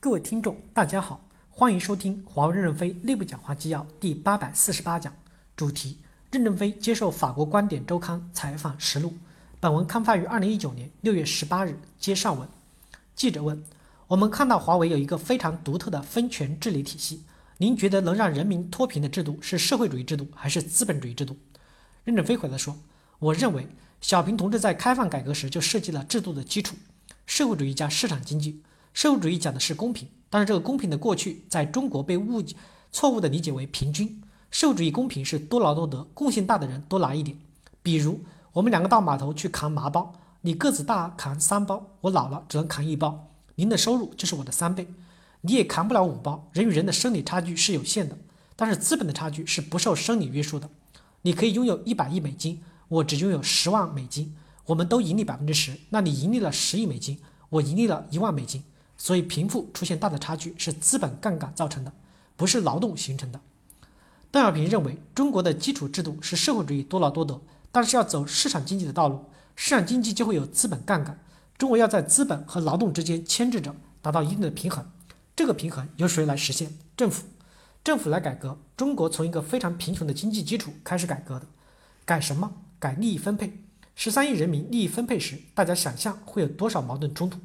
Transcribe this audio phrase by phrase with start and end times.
[0.00, 5.12] 各位听众，大家好，欢迎收听华为任正非内部讲话纪要第八百四十八讲，
[5.56, 5.98] 主题：
[6.30, 9.12] 任正非接受法国观点周刊采访实录。
[9.58, 11.76] 本文刊发于二零一九年六月十八日。
[11.98, 12.48] 接上文，
[13.16, 13.60] 记者问：
[14.06, 17.24] 我们看到华为有一个非常独特的分权治理体系，
[17.56, 21.36] 您觉得能让人民脱贫的制度是社会主义制度还是资本主义制度？
[22.04, 22.78] 任正非回答说：
[23.18, 23.66] 我认为
[24.00, 26.76] 小平同志在开放改革时就设计了制度的基础，
[27.26, 28.62] 社会主义加市场经济。
[28.92, 32.56] 社会主义讲的是公平，但是这个公平的过去在中国被误解、
[32.90, 34.22] 错误的理解为平均。
[34.50, 37.38] 社会主义公平是多劳多得，贡献大的人多拿一点。
[37.82, 38.20] 比如
[38.52, 44.88] 我们两个到码头去扛麻包，你个子大扛三包，我老了只能扛一包，您的收入就是我的三倍，
[45.42, 46.48] 你也扛不了五包。
[46.52, 48.16] 人与人的生理差距是有限的，
[48.56, 50.68] 但是资本的差距是不受生理约束的。
[51.22, 54.34] 你可以拥有一百亿美金，我只拥有十万美金，
[54.66, 57.18] 我们都盈利百分之十，那你盈利了十亿美金，
[57.50, 58.62] 我盈利了一万美金。
[58.98, 61.92] 所以，贫富出现大的差距是资本杠杆造成的，
[62.36, 63.40] 不是劳动形成的。
[64.30, 71.18] 邓小平认为，中国的基础制度是社会主义多劳多得，但是要走市场经济的道路，市场经济就会有资本杠杆。
[71.56, 74.84] 中国要在资本和劳动之间牵制着，达到一定的平衡。
[75.34, 76.76] 这个平衡由谁来实现？
[76.96, 77.24] 政府，
[77.84, 78.58] 政府来改革。
[78.76, 81.46] 中国从一个非常贫穷的经济基础开始改革的，
[82.04, 82.52] 改什么？
[82.80, 83.64] 改利益分配。
[83.94, 87.38] 十三亿人民利益分配时，大家想象会有多少矛盾冲突？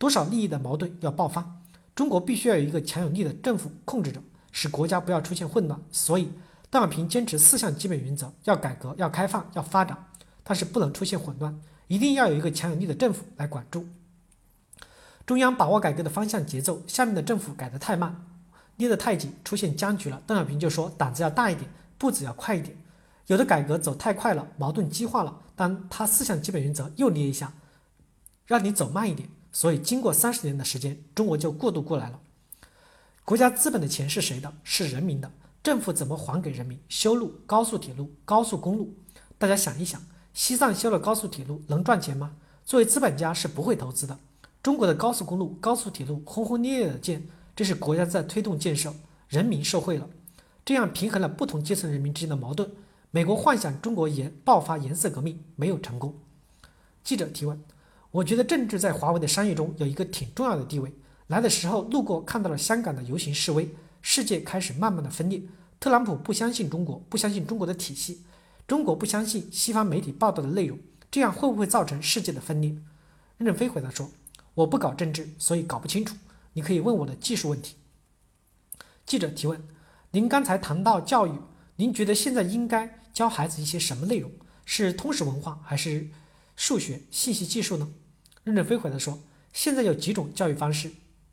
[0.00, 1.58] 多少利益的矛盾要爆发？
[1.94, 4.18] 中国必须要有一个强有力的政府控制着，
[4.50, 5.78] 使国家不要出现混乱。
[5.92, 6.32] 所以，
[6.70, 10.06] 邓小平坚持四项基本原则：要改革，要开放，要发展，
[10.42, 13.86] 但是不能出现混乱，一定要有一个强有力的政府来管住。
[15.26, 18.24] 中央把握改革的方向节奏，下面的政府改得太慢，
[18.76, 20.22] 捏得太紧，出现僵局了。
[20.26, 22.74] 邓小平就说：胆子要大一点，步子要快一点。
[23.26, 27.52] 有的改革走太快了，矛盾激化了，但他四项基本原则又捏一下，
[28.46, 29.28] 让你走慢一点。
[29.52, 32.20] 所以，经过三十年的时间，中国就过渡过来了。
[33.24, 34.52] 国家资本的钱是谁的？
[34.62, 35.30] 是人民的。
[35.62, 36.78] 政府怎么还给人民？
[36.88, 38.94] 修路、高速铁路、高速公路。
[39.38, 40.00] 大家想一想，
[40.32, 42.36] 西藏修了高速铁路能赚钱吗？
[42.64, 44.18] 作为资本家是不会投资的。
[44.62, 48.94] 中国的高速公路、高速铁路轰轰烈烈的建，这是国家在推动建设，
[49.28, 50.08] 人民受惠了，
[50.64, 52.70] 这样平衡了不同阶层人民之间的矛盾。
[53.10, 56.14] 美国幻想中国颜爆发颜色革命，没有成功。
[57.02, 57.60] 记者提问。
[58.12, 60.92] 我觉得政治在华为的商业中有一个挺重要的地位。
[61.28, 63.72] 来的时候路过看到了香港的游行示威，
[64.02, 65.40] 世界开始慢慢的分裂。
[65.78, 68.24] 特朗普不相信中国，不相信中国的体系，
[68.66, 70.76] 中国不相信西方媒体报道的内容，
[71.08, 72.76] 这样会不会造成世界的分裂？
[73.38, 74.10] 任正非回答说
[74.54, 76.16] ：“我不搞政治，所以搞不清楚。
[76.54, 77.76] 你可以问我的技术问题。”
[79.06, 79.62] 记者提问
[80.10, 81.30] ：“您刚才谈到教育，
[81.76, 84.30] 您觉得现在应该教孩子一些什么内容？
[84.64, 86.08] 是通识文化还是
[86.56, 87.88] 数学、信息技术呢？”
[88.44, 89.18] 任正非回答说
[89.52, 90.90] ：“现在有几种教育方式，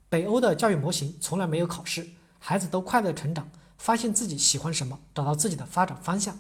[0.10, 2.08] 北欧的教育模型从来没有考试，
[2.40, 6.38] 孩子都快乐成长，发现自己喜欢什么，找到自己的发展方向。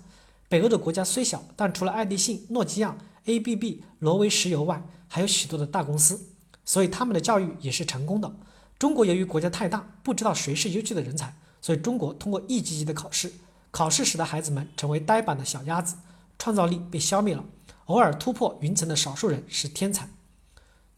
[0.49, 6.27] 北欧的国家虽小，但除了爱立信、诺基亚、ABB、挪威石油外，还有许多的大公司，
[6.65, 8.33] 所以他们的教育也是成功的。
[8.77, 13.31] 中国由于国家太大，不知道谁是优秀的人才，所以中国通过一级级的考试，
[13.71, 15.95] 考试使得孩子们成为呆板的小鸭子，
[16.37, 17.43] 创造力被消灭了。
[17.85, 20.09] 偶尔突破云层的少数人是天才。”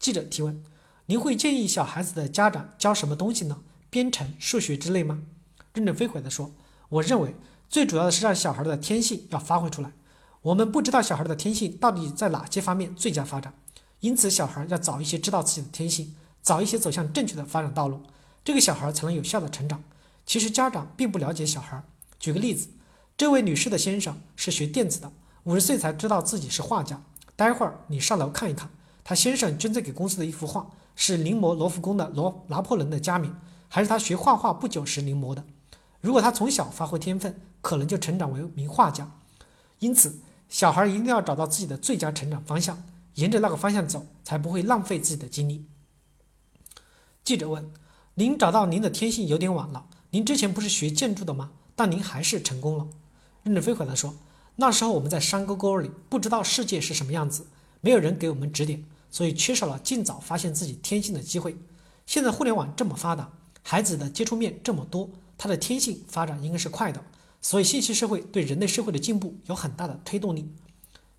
[0.00, 0.64] 记者提问
[1.06, 3.60] ：“您会建议小孩子的家长教什么东西呢？
[3.90, 5.22] 编程、数学之类吗？”
[5.74, 6.52] 任正非回答说
[6.88, 7.36] ：“我认为
[7.68, 9.92] 最主要的是让小孩的天性要发挥出来。
[10.40, 13.52] 我们不知道小孩的天性到底在哪些方面最佳发展，
[14.00, 18.00] 因此小孩要早一些知道自己的天性，早一些走向正确的发展道路，
[18.42, 19.84] 这个小孩才能有效的成长。
[20.24, 21.82] 其实家长并不了解小孩。
[22.18, 22.68] 举个例子，
[23.18, 25.12] 这位女士的先生是学电子的，
[25.44, 27.02] 五十岁才知道自己是画家。
[27.36, 28.70] 待会儿你上楼看一看。”
[29.10, 33.34] 他先生捐赠给公司的一幅画是临摹罗浮宫的罗拿破仑的加冕，
[33.66, 35.44] 还是他学画画不久时临摹的？
[36.00, 39.10] 如果他从小发挥天分，可能就成长为名画家。
[39.80, 42.84] 因此，小孩一定要找到自己的最佳成长方向，
[43.16, 45.66] 沿着那个方向走，才不会浪费自己的精力。
[47.24, 47.68] 记者问
[48.14, 51.50] ：“您找到您的天性有点晚了，您之前不是学建筑的吗？
[51.74, 52.86] 但您还是成功了。”
[53.42, 54.14] 任正非回答说
[54.54, 57.48] ：“那时候我们在山沟沟里，不知道世界是什么样子，
[57.80, 61.56] 没有人给我们指点。”所以缺少了尽早发现自己天性的机会。
[62.06, 63.30] 现在互联网这么发达，
[63.62, 67.02] 孩子的接触面这么多，他的天性发展应该是快的。
[67.42, 70.52] 所以信息社会对人类社会的进步有很大的推动力。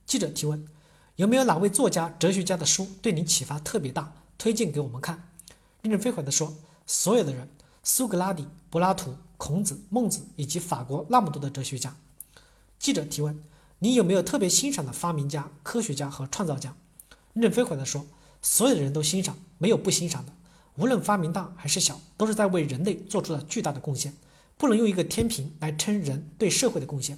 [0.05, 0.67] 记者提问：
[1.15, 5.29] 有没有哪位作家、哲学家的书对您启发特别大，推荐给我们看？
[5.81, 6.53] 任正非回答说：
[6.85, 7.49] 所有的人，
[7.83, 11.95] 苏格拉底、柏拉图、孔子、孟子以及法国那么多的哲学家。
[12.77, 13.43] 记者提问：
[13.79, 16.75] 你有没有特别欣赏的发明家、科学家和创造家？
[17.33, 18.05] 任正非回答说
[18.41, 20.33] ：“所有的人都欣赏，没有不欣赏的。
[20.75, 24.13] 无论发明大还是小，都是在为人类做出了巨大的贡献，
[24.57, 27.17] 不能用一个天平来称人对社会的贡献。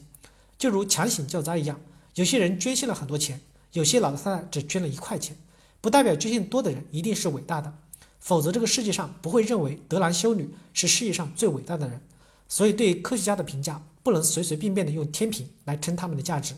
[0.58, 1.80] 就如强行救灾一样，
[2.16, 3.42] 有些人捐献了很多钱，
[3.74, 5.36] 有些老太太只捐了一块钱，
[5.82, 7.74] 不代表捐献多的人一定是伟大的，
[8.20, 12.02] 否则这个世界上不会认为德兰修女是世界上最伟大的人。
[12.48, 16.54] 所以，对科学家的评价不能随随便便的用天平来称他们的价值。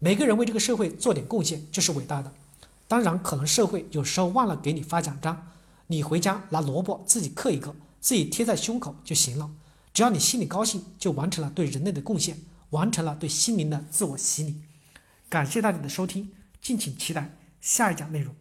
[0.00, 2.32] 每个人为这个社会做点贡献就是伟大的。
[2.88, 5.52] 当然，可能社会有时候忘了给你发奖章，
[5.88, 9.50] 你回家拿萝卜自己刻一个，自己贴在胸口就行了。
[9.92, 12.38] 只要你心里高兴，就完成了对人类的贡献，
[12.70, 14.62] 完成了对心灵的自我洗礼。
[15.28, 16.32] 感谢大家的收听，
[16.62, 18.34] 敬请期待下一讲内容。